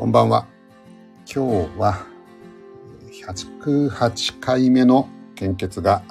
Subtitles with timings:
[0.00, 0.46] こんばんは。
[1.26, 2.06] 今日は
[3.28, 6.02] 108回目の献血が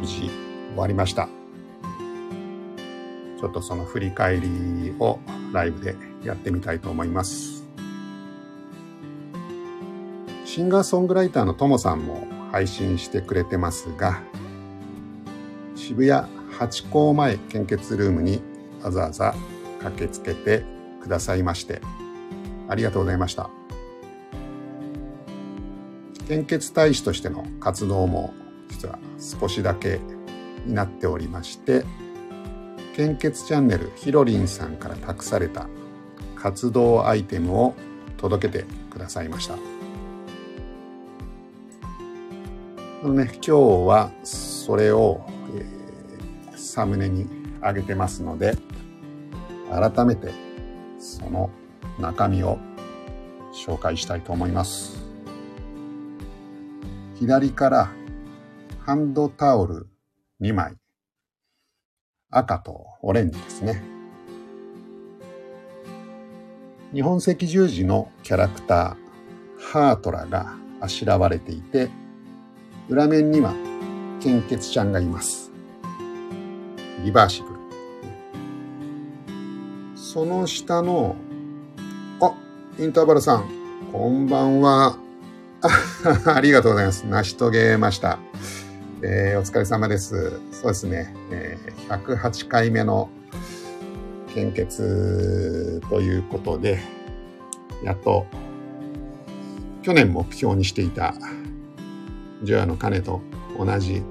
[0.00, 0.30] 無事
[0.68, 1.28] 終わりました。
[3.40, 5.18] ちょっとその振り返りを
[5.52, 7.66] ライブでやってみたいと思います。
[10.44, 14.22] シンガーソングライターのともさんも配信してくれてますが、
[15.74, 18.40] 渋谷ハチ公前献血ルームに
[18.80, 19.34] わざわざ
[19.82, 20.62] 駆けつけて
[21.02, 21.82] くださいまして、
[22.68, 23.50] ありがとうございました。
[26.28, 28.34] 献血大使としての活動も
[28.68, 30.00] 実は少しだけ
[30.64, 31.84] になっておりまして、
[32.96, 35.68] 献血チャンネルひろりんさんから託された
[36.34, 37.74] 活動アイテムを
[38.16, 39.54] 届けてくださいました。
[43.04, 43.50] あのね、今日
[43.86, 45.76] はそれを、えー
[46.58, 47.26] サムネに
[47.62, 48.58] 上げてますので、
[49.70, 50.30] 改めて
[50.98, 51.50] その
[51.98, 52.58] 中身を
[53.52, 55.02] 紹介したいと思います。
[57.18, 57.90] 左から
[58.80, 59.88] ハンドタオル
[60.40, 60.76] 2枚。
[62.30, 63.82] 赤とオレンジですね。
[66.92, 71.88] 日本赤十字のキャラクター、ハートラがあしらわれていて、
[72.88, 73.54] 裏面には
[74.20, 75.50] 献血ちゃんがいます。
[77.04, 77.56] リバーシブル。
[79.96, 81.16] その下の、
[82.78, 83.48] インターバルさん、
[83.90, 84.98] こんばんは。
[86.26, 87.04] ありがとうございます。
[87.06, 88.18] 成し遂げました。
[89.02, 90.40] えーお疲れ様です。
[90.52, 93.08] そうですね、えー108回目の
[94.34, 96.78] 献血ということで、
[97.82, 98.26] やっと、
[99.80, 101.14] 去年目標にしていた、
[102.42, 103.22] 除夜の鐘と
[103.58, 104.02] 同じ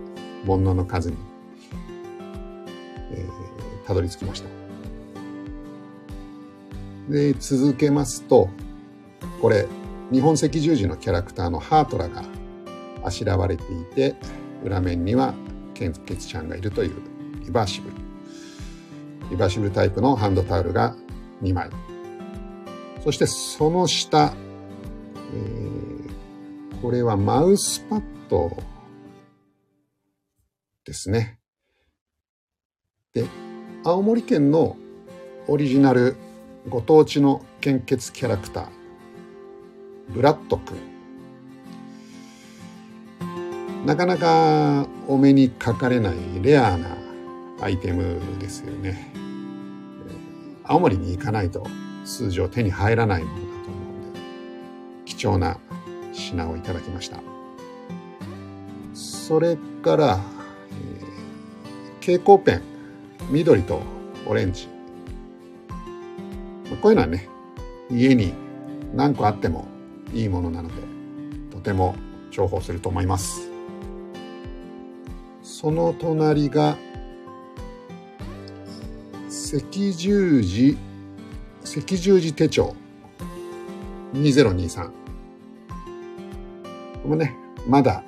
[0.47, 1.17] 煩悩の数に、
[3.11, 4.54] えーたどり着きました。
[7.09, 8.49] で、続けますと、
[9.41, 9.67] これ、
[10.11, 12.23] 日本赤十字のキャラクターのハートラが
[13.03, 14.15] あしらわれていて、
[14.63, 15.33] 裏面には
[15.73, 16.95] 献血ちゃんがいるという
[17.43, 17.95] リバーシブル。
[19.31, 20.95] リバーシブルタイプのハンドタオルが
[21.41, 21.69] 2枚。
[23.03, 24.33] そしてその下、
[25.33, 25.75] えー
[26.81, 28.55] これはマウスパッド
[30.85, 31.39] ですね。
[33.11, 33.25] で、
[33.83, 34.77] 青森県の
[35.47, 36.15] オリジナル
[36.67, 38.67] ご当地の献血キャラクター、
[40.09, 40.77] ブラッドくん。
[43.85, 46.97] なかなかお目にかかれないレアな
[47.61, 49.13] アイテムですよね。
[50.63, 51.67] 青森に行かないと
[52.03, 54.19] 通常手に入らないものだと思うので、
[55.05, 55.59] 貴重な
[56.13, 57.19] 品をいただきました。
[58.95, 60.19] それから、
[60.71, 61.15] えー
[62.05, 62.61] 蛍光ペン、
[63.31, 63.81] 緑と
[64.27, 64.74] オレンジ。
[66.81, 67.29] こういうのはね、
[67.89, 68.33] 家に
[68.93, 69.67] 何個あっても
[70.13, 70.75] いいものなので、
[71.51, 71.95] とても
[72.31, 73.49] 重宝すると思います。
[75.41, 76.77] その隣が、
[79.27, 80.77] 赤十字、
[81.63, 82.75] 赤十字手帳
[84.13, 84.87] 2023。
[84.87, 84.91] こ
[87.03, 87.35] れもね、
[87.67, 88.03] まだ、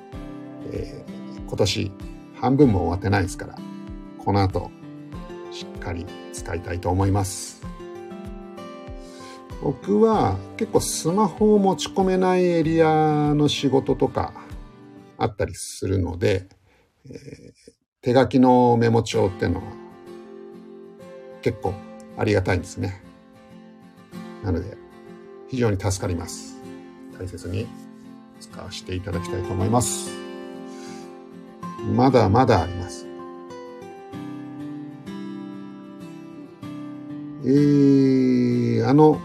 [0.72, 1.08] えー
[1.48, 1.92] 今年
[2.34, 3.56] 半分も終わってないですから、
[4.18, 4.70] この後、
[5.50, 7.57] しっかり使いたいと思います。
[9.68, 14.32] 僕は結構スマホを持ち込めないエリアの仕事とか
[15.18, 16.48] あったりするので、
[17.04, 19.64] えー手書きのメモ帳っていうのは
[21.42, 21.74] 結構
[22.16, 23.02] ありがたいんですね。
[24.44, 24.78] なので
[25.48, 26.56] 非常に助かります。
[27.18, 27.66] 大切に
[28.40, 30.10] 使わせていただきたいと思います。
[31.94, 33.04] まだまだあります。
[37.44, 39.20] えー、あの、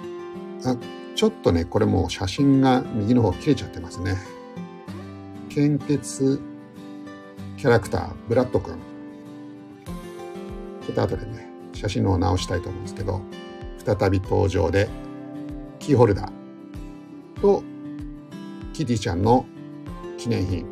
[0.66, 0.78] あ、
[1.16, 4.16] ちょっとね、これもう写真が右の方切れちゃってますね。
[5.50, 6.42] 献血
[7.58, 8.76] キャラクター、ブラッド君。
[10.86, 13.22] ちょっと後でね、写真の方直したいと思うんですけど、
[13.86, 14.90] 再び登場で、
[15.80, 17.64] キーホルダーと、
[18.74, 19.46] キティちゃんの
[20.18, 20.66] 記念品。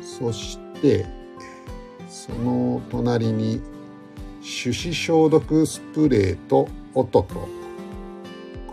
[0.00, 1.06] そして、
[2.08, 3.60] その隣に、
[4.40, 7.48] 手指消毒スプレーとオトと、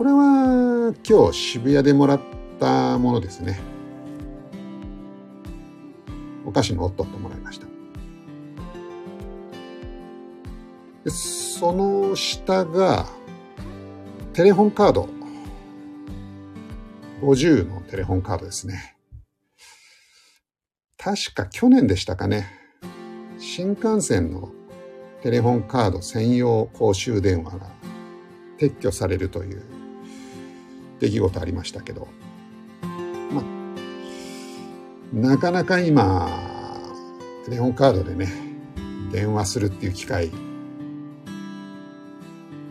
[0.04, 2.20] これは今日渋谷でもらっ
[2.60, 3.58] たものですね。
[6.44, 7.66] お菓子のオットットもらいました。
[11.04, 13.06] でその下が、
[14.34, 15.08] テレホンカード。
[17.22, 18.96] 50のテレホンカードですね。
[20.98, 22.46] 確か去年でしたかね。
[23.38, 24.52] 新幹線の
[25.22, 27.70] テレホンカード専用公衆電話が
[28.58, 29.73] 撤去されるという
[31.04, 32.08] 出来事ありましたけど、
[33.32, 33.44] まあ、
[35.12, 36.28] なかなか今、
[37.48, 38.28] レオンカードでね、
[39.12, 40.30] 電話するっていう機会、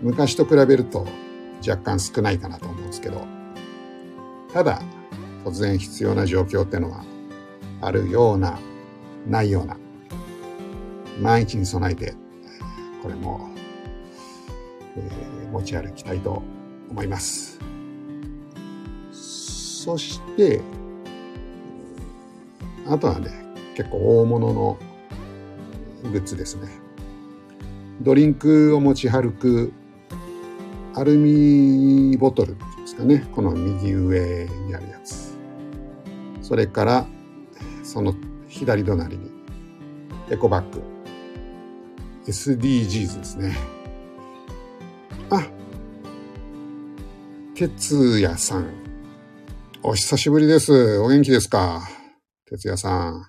[0.02, 1.08] 昔と比べると
[1.68, 3.26] 若干少ないかなと思うんですけど、
[4.52, 4.82] ただ、
[5.46, 7.04] 突然必要な状況ってのは
[7.82, 8.60] あるような、
[9.28, 9.78] ないような、
[11.22, 12.16] 万一に備えて、
[13.02, 13.50] これも、
[14.98, 16.42] えー、持ち歩きたいと
[16.90, 17.60] 思います。
[19.84, 20.62] そして、
[22.88, 23.32] あとはね、
[23.76, 24.78] 結構大物の
[26.04, 26.70] グッズですね。
[28.00, 29.74] ドリンクを持ち歩く
[30.96, 33.28] アルミボトルですかね。
[33.36, 35.38] この右上にあるやつ。
[36.42, 37.06] それから、
[37.84, 38.16] その
[38.48, 39.32] 左隣に
[40.30, 40.82] エコバッグ。
[42.26, 43.58] SDGs ですね。
[45.30, 45.46] あ、
[47.54, 48.93] 哲也さん。
[49.86, 50.98] お久しぶりです。
[51.00, 51.82] お元気ですか？
[52.50, 53.26] 哲也さん。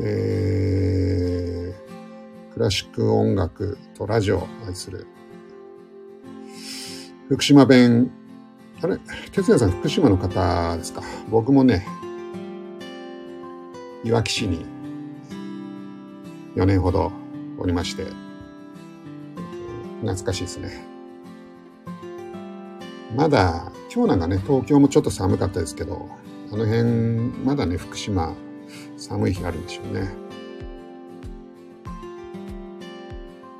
[0.00, 5.06] えー、クラシック音楽とラジオを愛する。
[7.28, 8.10] 福島弁。
[8.80, 8.96] あれ？
[9.30, 11.02] 哲也さん福島の方ですか？
[11.28, 11.86] 僕もね、
[14.04, 14.64] いわき市に
[16.56, 17.12] 4年ほど
[17.58, 18.06] おりまして、
[20.00, 20.86] 懐かしいですね。
[23.14, 26.08] まだ、今日なんかね、東京もちょっと寒かったですけど、
[26.50, 26.82] あの辺、
[27.44, 28.34] まだね、福島、
[28.96, 30.08] 寒い日あるんでしょうね。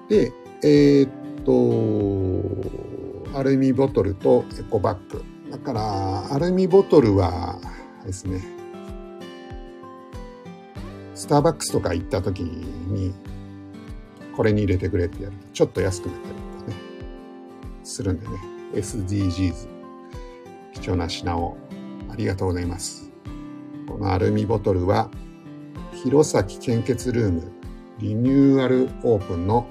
[0.09, 0.33] で、
[0.65, 1.11] えー、っ
[3.33, 5.25] と、アルミボトルとエコバッグ。
[5.53, 7.61] だから、アルミボトルは、
[8.05, 8.43] ですね、
[11.15, 13.15] スターバックスとか行った時に、
[14.37, 16.77] これに入れてくれってやると、ちょっと安くなったりとかね、
[17.85, 18.33] するんでね。
[18.75, 19.74] SDGs
[20.85, 21.57] 貴重な品を
[22.11, 23.11] ありがとうございます。
[23.89, 25.11] このアルミボトルは
[26.05, 27.53] 弘前献血ルーム
[28.01, 29.67] リニューアルオープンの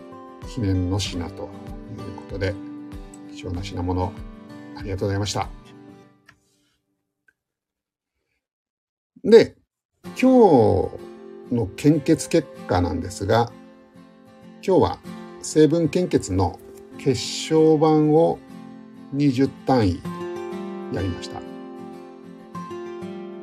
[0.51, 1.49] 記念の品という
[2.15, 2.55] ことで
[3.31, 4.11] 貴重な品物
[4.75, 5.49] ありがとうございました。
[9.23, 9.55] で
[10.19, 10.89] 今
[11.49, 13.51] 日の献血結果なんですが
[14.65, 14.99] 今日は
[15.43, 16.59] 成分献血の
[16.97, 18.39] 血小板を
[19.15, 20.12] 20単位
[20.93, 21.41] やりました。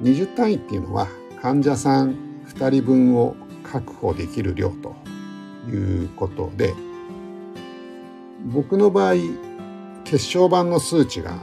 [0.03, 1.09] 20単位っていうのは
[1.43, 2.15] 患者さん
[2.47, 4.95] 2人分を確保できる量と
[5.69, 6.75] いうことで
[8.47, 9.15] 僕の場合
[10.05, 11.35] 血小板の数値が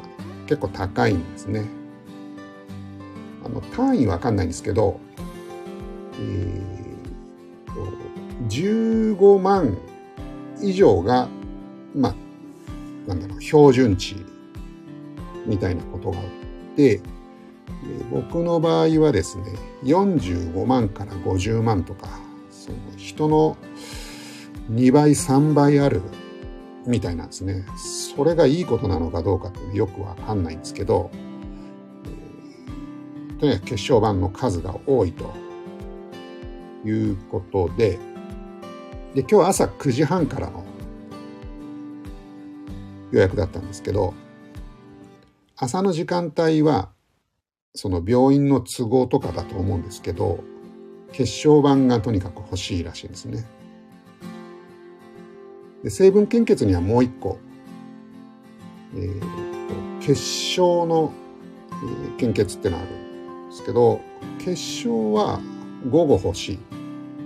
[0.48, 1.66] 結構高いんですね。
[3.46, 5.00] あの単位わかんないんですけど、
[6.14, 7.94] えー、と
[8.50, 9.78] 15万
[10.62, 11.30] 以上が
[11.96, 12.16] まあ
[13.08, 14.16] なんだろう、標準値
[15.48, 16.24] みたいなことがあっ
[16.76, 17.02] て、
[18.12, 19.44] 僕の場合はですね、
[19.84, 22.08] 45万から50万とか、
[22.52, 23.58] その人の
[24.72, 26.02] 2倍、3倍ある
[26.86, 27.66] みたいなんですね。
[27.78, 31.10] それがいいことなのかどうかってよくわかんないんですけど、
[33.40, 35.34] とにかく血小板の数が多いと
[36.86, 38.00] いうことで、
[39.14, 40.64] で、今日朝9時半からの
[43.12, 44.14] 予約だったんですけど、
[45.60, 46.92] 朝の時間帯は、
[47.74, 50.44] その病院の都合とかだと思うんですけど、
[51.14, 53.44] 血小板がとにかく欲しいらしいんですね。
[55.84, 57.40] で成分献血にはもう一個、
[58.96, 59.26] えーと、
[60.06, 61.12] 血小の、
[61.72, 64.00] えー、献血ってのあるんですけど、
[64.38, 65.40] 血小は
[65.90, 66.60] 午後欲しいっ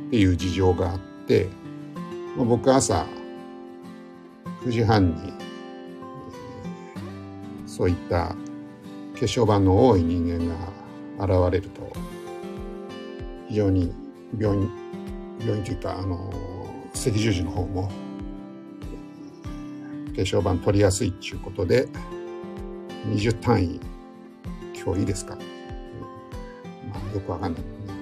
[0.10, 1.50] ていう事情があって、
[2.38, 3.06] まあ、僕朝
[4.64, 5.51] 9時半に
[7.82, 8.36] そういった
[9.16, 10.56] 血小板の多い人間
[11.18, 11.92] が現れると
[13.50, 13.92] 非常に
[14.38, 14.70] 病院
[15.40, 16.32] 病院というかあの
[16.94, 17.92] 赤十字の方も
[20.16, 21.88] 血小板取りやすいっていうことで
[23.08, 23.80] 20単位
[24.76, 25.42] 今日いいですか、ま
[27.12, 28.00] あ、よくわかんないけどね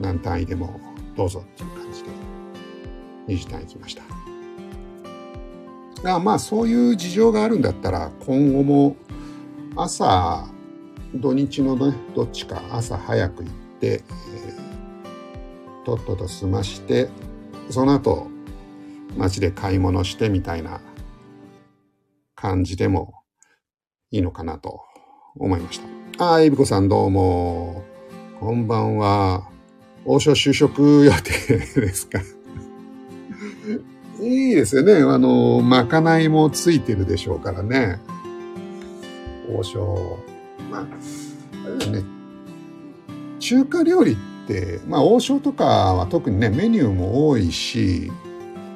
[0.00, 0.80] 何単位でも
[1.16, 2.08] どうぞっていう感じで
[3.28, 4.15] 20単位来ました。
[6.04, 8.96] あまあそういう事情があるんだったら今後も
[9.76, 10.46] 朝
[11.14, 17.08] 土日のねどっちか朝早く行って、えー、とっとと済まして
[17.70, 18.28] その後
[19.16, 20.80] 街で買い物してみたいな
[22.34, 23.14] 感じでも
[24.10, 24.82] いいのかなと
[25.36, 25.80] 思いまし
[26.18, 26.24] た。
[26.24, 27.84] ああ、エビコさんどうも。
[28.40, 29.48] こんばんは。
[30.04, 32.20] 王将就職予定ですか？
[34.26, 34.94] いいですよね。
[34.94, 38.00] あの、まかないもついてるでしょうからね。
[39.54, 40.18] 王将。
[40.70, 40.86] まあ、
[41.66, 42.02] あれだね。
[43.38, 44.16] 中華料理っ
[44.46, 48.10] て、まあ王将とかは特にね、メニューも多いし、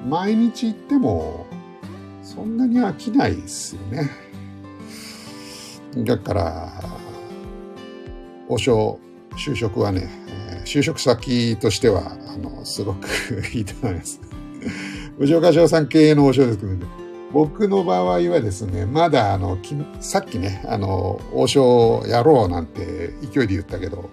[0.09, 1.47] 毎日行っても
[2.23, 4.11] そんなに飽きないですよね。
[6.04, 6.73] だから、
[8.49, 9.00] 王将、
[9.37, 10.09] 就職はね、
[10.64, 13.09] 就職先としては、あの、すごく
[13.52, 14.21] いいと思います。
[15.21, 16.87] 藤岡翔さん経営の王将ですけど、ね、
[17.31, 19.59] 僕の場合はですね、まだあの、
[20.00, 24.09] さっきね、あの、王将やろうなんて勢いで言ったけど、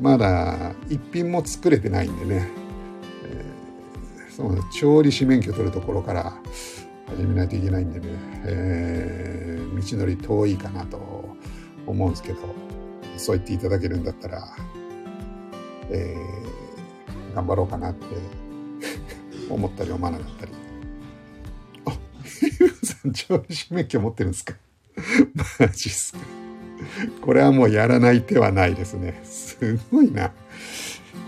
[0.00, 2.48] まだ一品も作れてないんでね、
[3.24, 6.32] えー、その調理師免許取るところから
[7.08, 8.06] 始めないといけないんでね、
[8.44, 10.96] えー、道のり遠いかなと
[11.88, 12.38] 思うんですけど、
[13.16, 14.46] そう言っていただけるんだったら、
[15.90, 18.45] えー、頑張ろうかなって
[19.50, 20.52] 思ったり思わなかったり。
[21.86, 21.92] あ、
[22.86, 24.54] さん、調理師免許持ってるんですか？
[25.60, 26.18] マジっすか。
[27.22, 29.20] これはもうやらない手はないですね。
[29.24, 30.32] すごいな。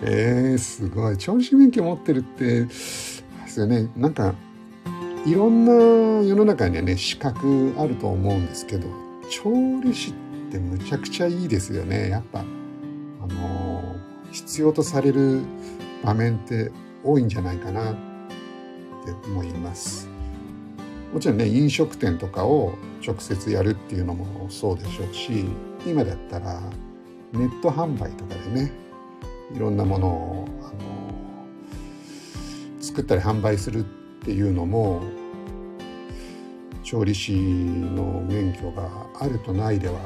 [0.03, 1.17] えー、すごい。
[1.19, 3.25] 調理師免許持ってるって、です
[3.57, 3.89] よね。
[3.97, 4.35] なんか、
[5.27, 8.87] いろんな世の中にはね、資格あると思うんですけど、
[9.31, 9.51] 調
[9.83, 10.15] 理師っ
[10.53, 12.09] てむちゃくちゃいいですよね。
[12.11, 13.97] やっぱ、あの、
[14.31, 15.41] 必要とされる
[16.05, 16.71] 場面って
[17.03, 17.95] 多いんじゃないかな
[19.13, 20.09] って思います。
[21.13, 22.75] もちろんね、飲食店とかを
[23.07, 25.47] 直接やるっていうのもそうでしょうし、
[25.87, 26.61] 今だったら
[27.33, 28.73] ネット販売とかでね、
[29.55, 30.73] いろんなものを、あの、
[32.81, 33.83] 作ったり販売するっ
[34.25, 35.03] ていうのも
[36.83, 38.89] 調理師の免許が
[39.21, 40.01] あるとないでは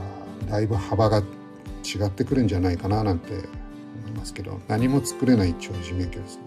[0.49, 6.41] だいぶ幅が違ってくるんじゃないかななんて思いますけど何も作れない調理師免許です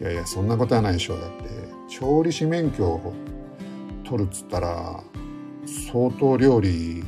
[0.00, 3.14] いやいやそんなことはないでしょうだって調理師免許を
[4.04, 5.02] 取るっつったら
[5.66, 7.02] 相当料理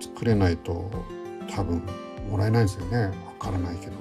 [0.00, 0.90] 作れないと
[1.54, 1.82] 多分
[2.30, 2.98] もらえないですよね。
[3.06, 3.92] わからないけど。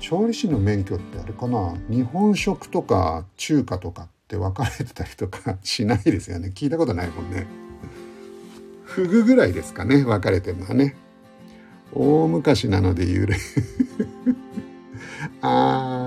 [0.00, 1.74] 調理師の免許ってあれかな？
[1.88, 6.52] 日本食とか中華とかって分かれてたりとかしないですよね。
[6.54, 7.46] 聞いたことないもんね。
[8.84, 10.04] フグぐらいですかね？
[10.04, 10.94] 分かれてるのはね。
[11.92, 13.28] 大昔なので言う
[15.40, 16.03] あー。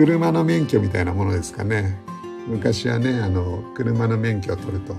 [0.00, 1.94] 車の免許みたいなものですかね
[2.48, 4.94] 昔はねあの車の免許を取ると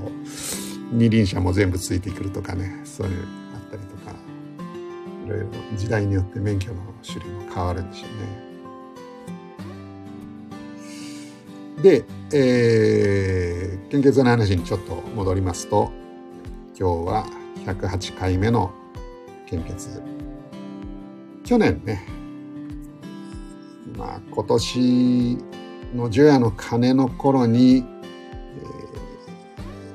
[0.92, 4.12] 二輪車も全部ついてくるとかねそういうあったりとか
[5.26, 8.06] いろいろ時代によって免許の種類も変わるんでしょ
[11.80, 11.82] うね。
[11.82, 15.92] で、えー、献血の話にちょっと戻りますと、
[16.80, 17.26] 今日は
[17.66, 18.72] 108回目の
[19.48, 20.00] 献血。
[21.44, 22.06] 去年ね、
[24.02, 25.38] まあ今年
[25.94, 27.86] の除夜の鐘の頃に、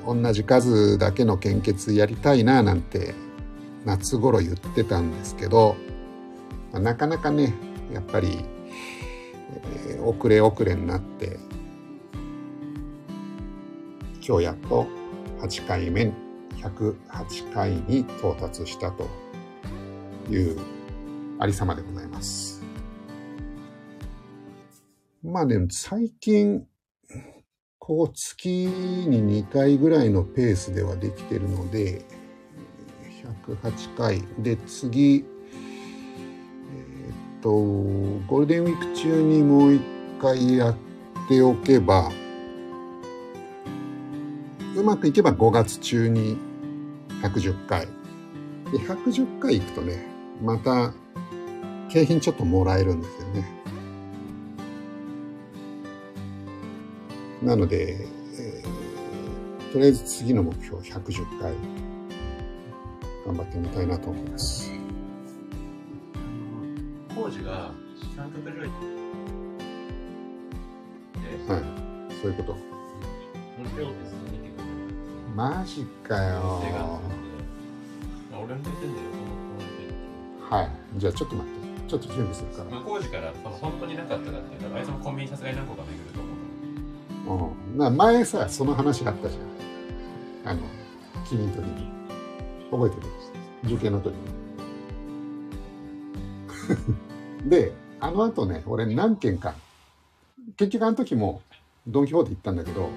[0.01, 3.13] えー、同じ数だけの献血やりたいななんて
[3.83, 5.75] 夏頃言ってたんですけど、
[6.71, 7.53] なかなかね
[7.93, 8.45] やっぱり、
[9.89, 11.37] えー、遅れ遅れになって
[14.25, 14.87] 今日やっと
[15.41, 16.13] 8回目
[16.61, 19.05] 108回に到達したと
[20.29, 20.57] いう
[21.39, 22.56] ありさまでございます。
[25.27, 26.65] まあでも最近
[27.77, 32.05] こう月に2回ぐらいのペースではできてるので
[33.45, 34.23] 108回。
[34.39, 35.25] で次
[36.75, 39.81] えっとゴールデンウィーク中にもう一
[40.21, 40.75] 回やっ
[41.27, 42.09] ておけば
[44.77, 46.37] うまくいけば5月中に
[47.21, 47.85] 110回。
[48.71, 50.07] で110回行くとね
[50.41, 50.93] また
[51.89, 53.56] 景品ちょっともらえるんですよね。
[57.41, 57.97] なので、
[58.39, 61.53] えー、とりあえず次の目標110回
[63.25, 64.71] 頑張ってみたいなと思います。
[67.13, 67.71] 工事が
[68.15, 68.67] 三角ぐら
[71.47, 71.61] はい、
[72.21, 72.57] そういうこと。
[75.35, 76.61] マジかよ
[80.49, 80.99] はい。
[80.99, 81.57] じゃあちょっと待って。
[81.87, 82.71] ちょっと準備するから。
[82.71, 86.26] まあ、工事からその本当になかったかっていうと、あいつもコンビニさすがに何個か巡ると思
[87.27, 87.77] うん。
[87.77, 90.51] な前さ、その話あったじゃん。
[90.51, 90.61] あの、
[91.27, 91.87] 君の時に。
[92.71, 93.73] 覚えてる？
[93.75, 94.37] 受験の時に。
[97.49, 99.55] で、あの後ね、俺何軒か、
[100.57, 101.41] 結局あの時も
[101.87, 102.89] ドン・キホーテ行ったんだけど、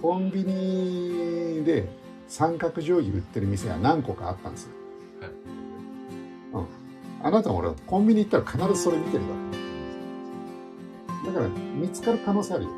[0.00, 1.88] コンビニで
[2.28, 4.70] 三角定規売ってる店が何個かあったんですよ。
[6.54, 6.66] うん。
[7.22, 9.30] あなたも俺、コンビニ行ったら必ずそれ見てるか
[11.26, 12.70] だから見つかる可能性あるよ。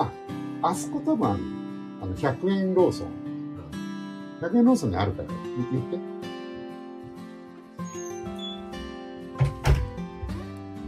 [0.00, 0.10] あ、
[0.62, 1.28] あそこ多分、
[2.02, 3.08] あの、100円ローソン。
[4.40, 5.28] 100円ローソンにあるから、
[5.70, 5.98] 言って。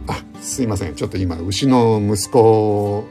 [0.07, 0.95] あ、すいません。
[0.95, 3.05] ちょっと今、牛の息子、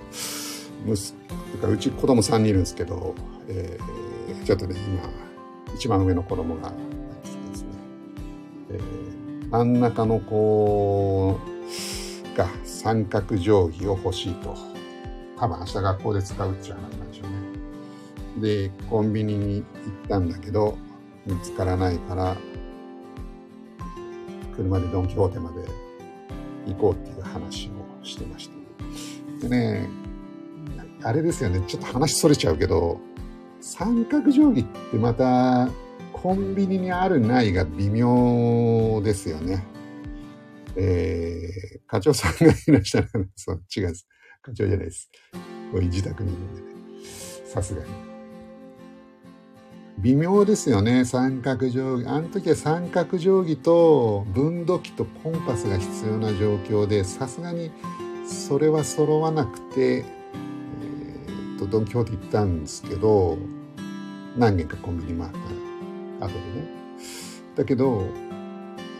[0.87, 1.13] 息
[1.61, 3.15] 子、うち子供3人いるんですけど、
[3.49, 5.09] えー、ちょっとね、今、
[5.77, 6.77] 一番上の子供が、で
[7.55, 7.69] すね、
[8.71, 11.39] えー、真ん中の子
[12.37, 14.82] が三角定規を欲しいと。
[15.43, 18.69] 多分明日学校で使うっていう話なんでしょうね。
[18.69, 19.65] で、コンビニに行
[20.05, 20.79] ったんだけど、
[21.27, 22.37] 見つからないから、
[24.55, 25.65] 車でドン・キホーテまで
[26.69, 28.51] 行こうっていう話をしてまし
[29.41, 29.49] た。
[29.49, 29.89] でね、
[31.03, 33.01] あれですよね、ちょっと話それちゃうけど、
[33.61, 35.69] 三角定規ってまた
[36.13, 39.67] コンビニにあるないが微妙ですよね。
[40.77, 43.09] えー、課長さんがいらっしゃる。
[43.35, 44.07] そう、違うです。
[44.43, 45.09] 課長じゃないです。
[45.71, 46.69] こうい自宅にいるんでね。
[47.47, 47.89] さすがに。
[49.99, 52.07] 微妙ですよね、三角定規。
[52.09, 57.71] あの時は三角定規と分度器とコンパスが必要な状況で、さすがに
[58.27, 63.39] それは揃わなくて、えー、とドン・キホーテ行ったんですけど、
[64.37, 65.33] 何軒かコンビニ回っ
[66.19, 66.67] た後でね。
[67.55, 68.09] だけど、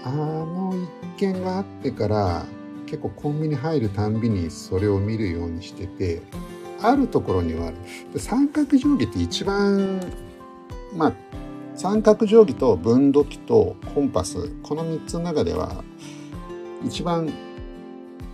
[0.05, 0.73] あの
[1.05, 2.47] 一件があってから
[2.93, 6.21] 結構コンビニ入るたんびにそれを見るようにしてて
[6.83, 7.77] あるところにはある。
[8.21, 9.99] 三角定規って一番
[10.95, 11.13] まあ
[11.75, 15.83] 三角定規と分度器とコンパスこの3つの中では
[16.85, 17.33] 一番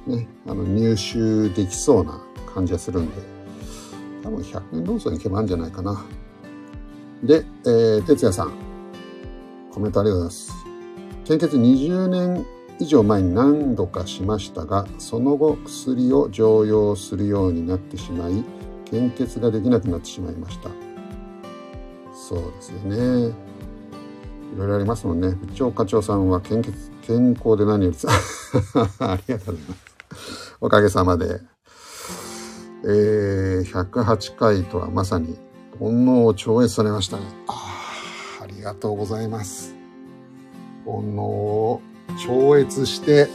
[0.08, 2.20] ねあの入手できそうな
[2.52, 3.12] 感じがするんで
[4.24, 6.04] 多分100円ローソンに行けばあるんじゃないかな。
[7.22, 8.52] で、えー、哲也さん
[9.70, 10.52] コメントありがとうございます。
[11.26, 12.44] 献血20年
[12.80, 18.44] 以上前に何度かしましたが、その後薬を常用するようになってしまい、
[18.84, 20.70] 献血ができなくなってしまいました。
[22.14, 23.34] そうですよね。
[24.54, 25.30] いろいろありますもんね。
[25.30, 27.96] 部長課長さんは献血、健康で何より
[29.00, 30.56] ありがとうございます。
[30.60, 31.40] おかげさまで。
[32.84, 35.36] えー、108回とはまさに
[35.80, 37.24] 煩悩を超越されましたね。
[37.48, 37.74] あ
[38.40, 39.74] あ、ありがとうございます。
[40.84, 41.80] 煩悩を
[42.16, 43.28] 超越して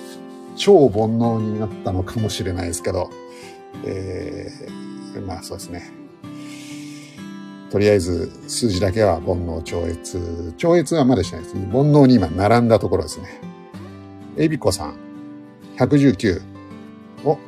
[0.55, 3.09] 超煩悩になったのかもしれないですけど、
[3.85, 5.91] えー、まあそうですね。
[7.71, 10.53] とりあえず数字だけは煩悩超越。
[10.57, 11.67] 超越はまだしないですね。
[11.71, 13.41] 煩悩に今並んだところですね。
[14.37, 14.95] エビコさん、
[15.77, 16.41] 119。
[17.25, 17.39] お、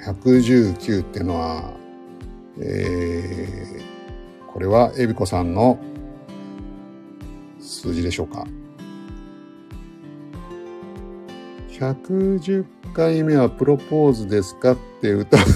[0.00, 1.72] 119っていうのは、
[2.60, 5.78] えー、これはエビコさんの
[7.58, 8.46] 数字でしょうか？
[11.78, 15.36] 110回目はプロポーズですかって歌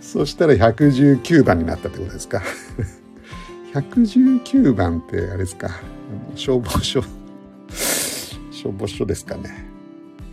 [0.00, 2.40] そしたら119番になったってことですか
[3.74, 5.70] ？119番ってあれですか？
[6.36, 7.02] 消防署。
[8.52, 9.66] 消防署ですかね。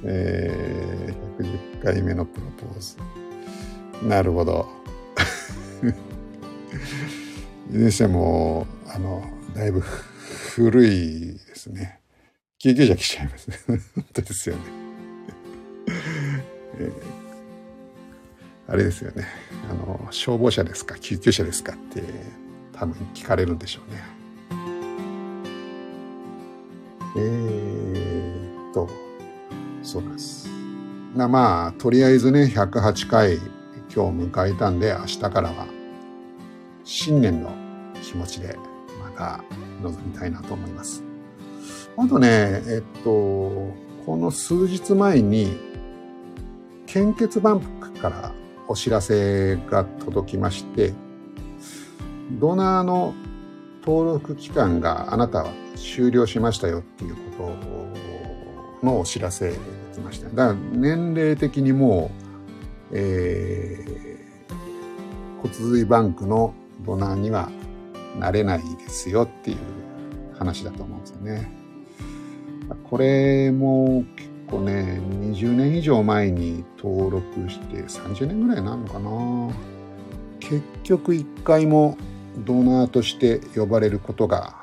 [0.04, 2.98] えー、110回目のプロポーズ。
[4.08, 4.68] なるほど。
[7.70, 9.24] いずれにしてもあの
[9.56, 9.82] だいぶ
[10.56, 12.00] 古いですね。
[12.58, 13.52] 救急車来ちゃいます。
[13.68, 13.80] 本
[14.14, 14.62] 当ですよね。
[16.80, 19.26] えー、あれですよね。
[19.70, 20.96] あの、消防車ですか？
[20.96, 22.04] 救急車ですかって
[22.74, 24.02] 多分聞かれるんでしょうね。
[27.16, 28.90] えー、っと、
[29.84, 30.48] そうなんです。
[31.16, 33.36] なまあ、とりあえずね、108回
[33.94, 35.68] 今日迎えたんで、明日からは
[36.84, 37.52] 新年の
[38.02, 38.58] 気持ちで
[39.20, 39.44] また
[39.84, 41.04] 臨みたいなと思います。
[41.98, 43.10] あとね、えっと、
[44.06, 45.58] この数日前に、
[46.88, 48.32] 献血バンクから
[48.68, 50.94] お知らせが届きまして、
[52.40, 53.14] ドナーの
[53.86, 57.56] 登録期間があなたは終了しましたよっていうこ
[58.82, 59.58] とのお知らせが
[59.94, 60.30] 来ました。
[60.30, 62.12] だから年齢的にも
[62.92, 66.54] う、えー、骨髄バンクの
[66.86, 67.50] ドナーには
[68.18, 69.58] なれないですよっていう
[70.38, 71.52] 話だと思うんですよね。
[72.90, 79.54] これも結構ね、20年以上前に登録して30年ぐらいなのかな。
[80.40, 81.98] 結局一回も
[82.46, 84.56] ドナーとして呼ばれることが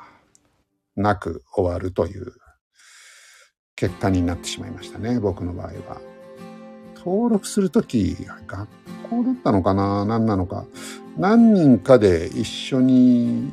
[0.95, 2.33] なく終わるという
[3.75, 6.01] 結果になってしまいましたね、僕の場合は。
[6.95, 8.67] 登録するとき、学
[9.09, 10.05] 校だったのかな？
[10.05, 10.65] 何なのか？
[11.17, 13.51] 何人かで一緒に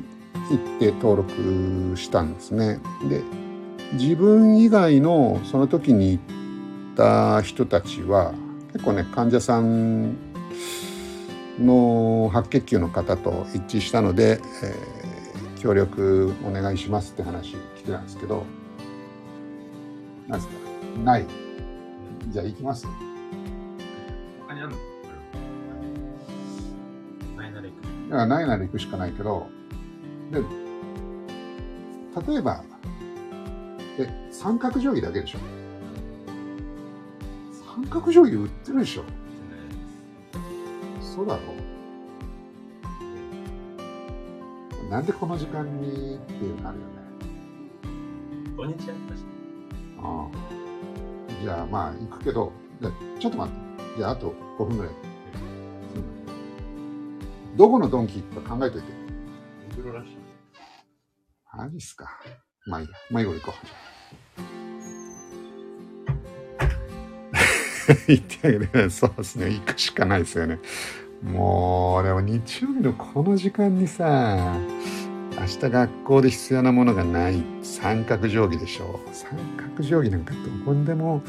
[0.49, 2.79] 行って登録したんですね。
[3.09, 3.21] で、
[3.93, 6.23] 自分以外のその時に行っ
[6.95, 8.33] た人たちは
[8.73, 10.15] 結構ね患者さん
[11.59, 18.43] の白血球の方と一致したので、えー、協力お願いしますって話来てたんですけど
[20.27, 20.53] 何ですか？
[21.03, 21.25] ない。
[22.29, 22.87] じゃあ行きます。
[28.15, 28.39] なら行く。
[28.39, 29.47] いやないなら行くしかないけど
[30.31, 30.41] で
[32.27, 32.63] 例えば
[33.97, 35.39] え三角定規だけでしょ。
[37.75, 39.03] 三角定規売ってるでしょ。
[41.01, 41.41] そうだろ。
[44.87, 46.91] うなんでこの時間にっていうのあるよね。
[48.57, 49.23] 土日やったし。
[50.01, 51.41] ああ。
[51.41, 52.51] じゃあまあ行くけど。
[52.81, 53.97] じゃあちょっと待って。
[53.97, 55.14] じゃああと5分ぐらい、うん
[57.57, 58.87] どこのドンキか考えといて。
[59.77, 60.07] 目黒らし。
[60.07, 60.17] い。
[61.55, 62.09] マジっすか。
[62.65, 62.93] まあいいや。
[63.09, 63.75] 迷子行こう。
[68.11, 69.51] 行ってあげてそうですね。
[69.51, 70.59] 行くしかないですよね。
[71.23, 74.57] もうでも日曜日のこの時間にさ
[75.39, 77.41] 明日学校で必要なものがない。
[77.63, 81.23] 三角定規でしょ三角定規なんかどこにでも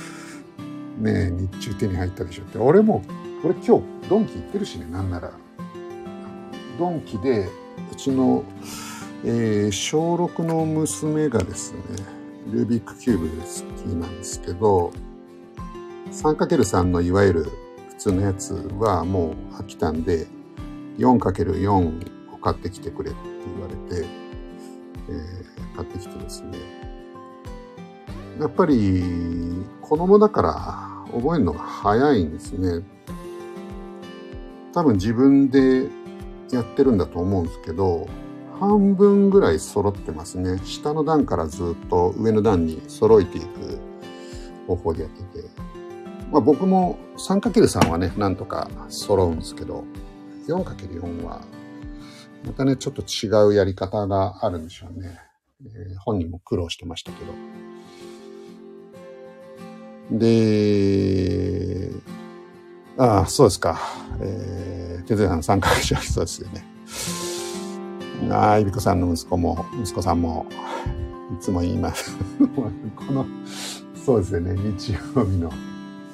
[0.99, 2.59] ね日中手に入ったでしょって。
[2.59, 3.05] 俺も
[3.45, 4.87] 俺今日ドンキ行ってるしね。
[4.87, 5.31] なんなら
[6.79, 7.49] ドンキで
[7.93, 8.45] うちの、
[9.25, 11.81] えー小6の娘がですね
[12.51, 13.43] ルービックキューブ好
[13.83, 14.93] きなんですけど
[16.13, 17.45] 3×3 のいわゆる
[17.89, 20.27] 普通のやつはもう飽きたんで
[20.99, 23.19] 4×4 を買ってきてくれって
[23.55, 24.07] 言われて、
[25.09, 26.59] えー買ってきてですね。
[28.41, 29.03] やっぱり
[29.83, 32.83] 子供だから覚えるのが早いんですね。
[34.73, 35.89] 多分自分で
[36.51, 38.09] やってるんだと思うんですけど
[38.61, 40.59] 半分ぐらい揃ってますね。
[40.65, 43.47] 下の段からずっと上の段に揃えていく
[44.67, 45.77] 方法でやってて。
[46.31, 49.85] まあ僕も 3×3 はねなんとか揃うんですけど
[50.49, 51.41] 4×4 は
[52.45, 55.21] またねちょっと違うやり方があるんでしょうね、
[55.65, 57.33] えー本人も苦労してましたけど。
[60.19, 61.91] で
[62.99, 63.79] ああそうですか。
[64.21, 64.76] えー、
[65.07, 66.65] 哲也さん三角定規そうですよね。
[68.31, 70.47] ああいびこさんの息子も息子さんも
[71.37, 72.17] いつも言います。
[72.55, 72.71] こ
[73.13, 73.27] の
[73.95, 74.55] そうですよね。
[74.55, 75.53] 日曜日の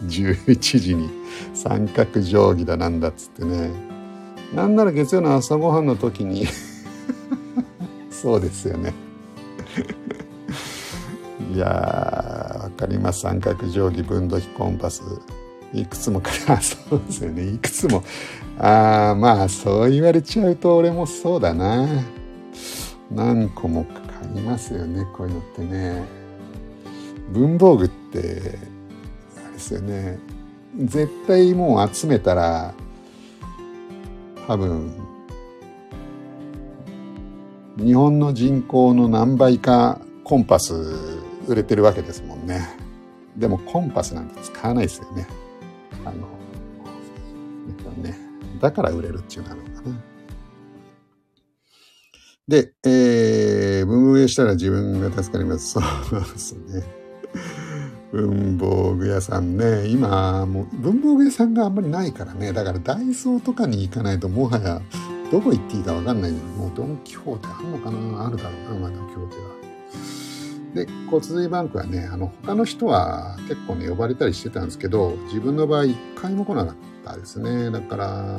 [0.07, 1.11] 11時に
[1.55, 3.71] 三角定規だなんだっつってね。
[4.55, 6.47] なんなら月曜の朝ごはんの時に
[8.11, 8.93] そうですよね。
[11.55, 13.21] いやーわかります。
[13.21, 15.03] 三角定規分度器コンパス。
[15.73, 17.45] いくつもかあそうですよね。
[17.45, 18.03] いくつも。
[18.59, 21.87] ああまあそう言われちゃうと俺もそうだな。
[23.11, 26.05] 何個も買いますよねこういうのってね。
[27.33, 28.59] 文房具って
[29.45, 30.19] あれですよね。
[30.77, 32.75] 絶対もう集めたら
[34.47, 34.93] 多分
[37.79, 40.75] 日本の人口の何倍かコンパス
[41.47, 42.69] 売れてるわけですもんね。
[43.37, 45.27] でもコンパスなんて使わないですよね。
[46.05, 46.29] あの
[47.69, 48.17] えっとね
[48.61, 50.12] だから売れるっていうのなのかな
[52.49, 55.73] で、えー、文房具屋したら自分が助かります。
[55.73, 56.83] そうですね。
[58.12, 64.83] 文房具屋さんね、今、もう文房具屋さんがあんまりないからね、だからダイソーとかに行かないともはや
[65.31, 69.72] どこ行っていいかわかんないのに、もうドン・キホーテあるのかなあるだろうな、まあドン・キホーテは。
[70.75, 77.71] で、交通バンクはね、あの、他の人は結構ね、呼ばれたりしてたんですけど、自分の場合一回も来なかったですね。
[77.71, 78.39] だから、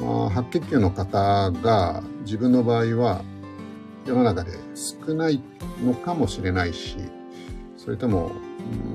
[0.00, 3.22] まあ、白血球の方が自分の場合は
[4.06, 5.42] 世の中で少ない
[5.84, 6.96] のかもしれないし
[7.76, 8.32] それとも、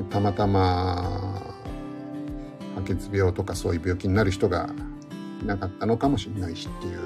[0.02, 1.42] うんたまたま
[2.76, 4.70] 白血病とかそういう病気になる人が
[5.42, 7.00] いなかったのかもしれないしっていう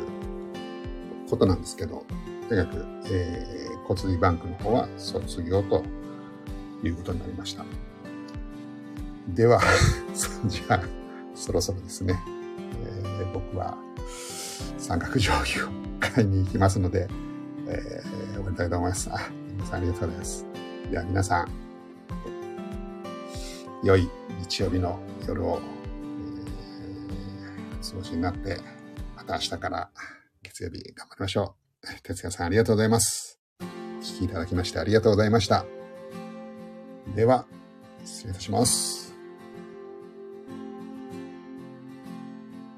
[1.30, 2.06] ことなんですけど
[2.50, 5.84] とにかく、えー、骨髄バンクの方は卒業と
[6.84, 7.64] いうことになりました
[9.30, 9.62] では
[10.48, 10.82] じゃあ
[11.36, 12.20] そろそろですね
[13.20, 13.78] えー僕は
[14.78, 17.08] 三角定規を買いに行きますので、
[17.68, 19.10] えー終わりたいと思います。
[19.12, 20.46] あ、皆さんありがとうございます。
[20.90, 21.50] では皆さん、
[23.84, 24.10] 良い
[24.40, 28.60] 日曜日の夜を、えー過ごしになって、
[29.16, 29.90] また明日から
[30.42, 31.59] 月曜日頑張りましょう。
[32.04, 33.40] 哲也さんありがとうございます。
[33.62, 33.64] お
[34.02, 35.66] 聞きいただきましてありがとうございました。
[37.16, 37.46] では、
[38.06, 38.99] 失礼いたします。